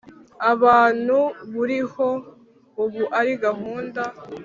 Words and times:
abantu 0.51 1.17
buriho 1.53 2.09
ubu 2.83 3.03
ari 3.19 3.33
gahunda 3.43 4.01